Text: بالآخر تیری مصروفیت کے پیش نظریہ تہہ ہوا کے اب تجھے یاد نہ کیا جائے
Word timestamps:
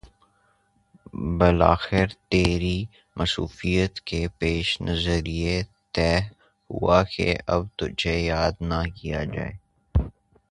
بالآخر 1.37 2.07
تیری 2.29 2.79
مصروفیت 3.17 3.93
کے 4.09 4.21
پیش 4.39 4.67
نظریہ 4.81 5.55
تہہ 5.93 6.21
ہوا 6.69 6.99
کے 7.13 7.29
اب 7.53 7.63
تجھے 7.77 8.15
یاد 8.21 8.53
نہ 8.69 8.81
کیا 8.97 9.23
جائے 9.33 9.53